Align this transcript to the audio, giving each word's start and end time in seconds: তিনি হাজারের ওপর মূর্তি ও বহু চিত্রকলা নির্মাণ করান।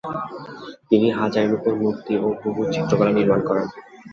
তিনি 0.89 1.07
হাজারের 1.19 1.51
ওপর 1.57 1.73
মূর্তি 1.81 2.13
ও 2.17 2.27
বহু 2.43 2.61
চিত্রকলা 2.73 3.11
নির্মাণ 3.11 3.41
করান। 3.47 3.67